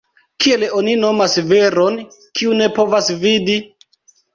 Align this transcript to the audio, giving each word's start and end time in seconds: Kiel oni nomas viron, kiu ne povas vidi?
Kiel 0.45 0.65
oni 0.77 0.95
nomas 1.03 1.39
viron, 1.53 2.03
kiu 2.41 2.59
ne 2.65 2.75
povas 2.83 3.15
vidi? 3.25 3.65